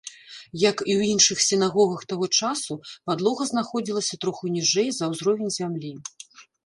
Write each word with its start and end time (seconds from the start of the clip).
Як 0.61 0.77
і 0.83 0.93
ў 0.99 1.01
іншых 1.15 1.41
сінагогах 1.47 2.01
таго 2.13 2.25
часу, 2.39 2.77
падлога 3.09 3.43
знаходзілася 3.53 4.19
троху 4.25 4.43
ніжэй 4.59 4.89
за 4.97 5.05
ўзровень 5.13 5.55
зямлі. 5.61 5.91